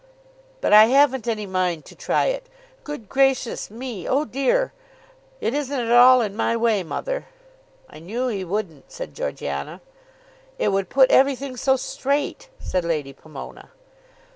[0.61, 2.47] "But I haven't any mind to try it.
[2.83, 4.73] Good gracious me; oh dear!
[5.39, 7.27] it isn't at all in my way, mother."
[7.87, 9.79] "I knew he wouldn't," said Georgiana.
[10.57, 13.69] "It would put everything so straight," said Lady Pomona.